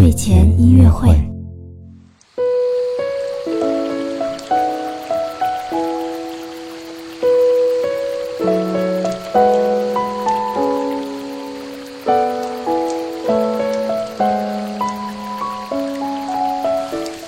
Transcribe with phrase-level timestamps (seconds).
[0.00, 1.14] 睡前音乐会。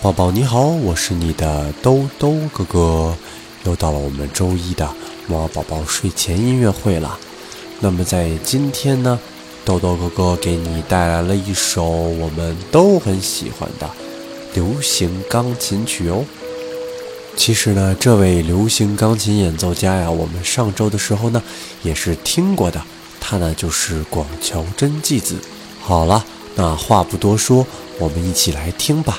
[0.01, 3.15] 宝宝你好，我是你的兜兜哥哥，
[3.65, 4.89] 又到了我们周一的
[5.27, 7.19] 猫宝宝睡前音乐会了。
[7.81, 9.21] 那么在今天呢，
[9.65, 13.89] 豆豆哥哥给你带来了一首我们都很喜欢的
[14.55, 16.25] 流行钢琴曲哦。
[17.37, 21.43] 其实呢，这位流行钢琴演奏家呀，我们上周的时候呢
[21.83, 22.83] 也是听过的，
[23.21, 25.37] 他呢就是广桥真纪子。
[25.81, 26.25] 好了，
[26.57, 27.67] 那话不多说，
[27.99, 29.19] 我们一起来听吧。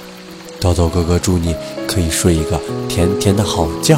[0.59, 1.55] 豆豆哥哥祝你
[1.88, 3.97] 可以睡一个甜甜的好觉。